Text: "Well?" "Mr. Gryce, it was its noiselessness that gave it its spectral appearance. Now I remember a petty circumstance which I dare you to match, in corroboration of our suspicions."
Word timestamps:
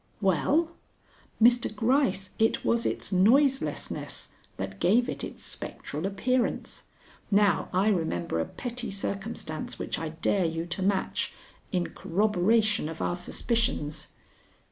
"Well?" 0.19 0.71
"Mr. 1.39 1.71
Gryce, 1.75 2.33
it 2.39 2.65
was 2.65 2.87
its 2.87 3.11
noiselessness 3.11 4.29
that 4.57 4.79
gave 4.79 5.07
it 5.07 5.23
its 5.23 5.43
spectral 5.43 6.07
appearance. 6.07 6.85
Now 7.29 7.69
I 7.71 7.87
remember 7.89 8.39
a 8.39 8.45
petty 8.45 8.89
circumstance 8.89 9.77
which 9.77 9.99
I 9.99 10.09
dare 10.09 10.45
you 10.45 10.65
to 10.65 10.81
match, 10.81 11.35
in 11.71 11.91
corroboration 11.93 12.89
of 12.89 12.99
our 12.99 13.15
suspicions." 13.15 14.07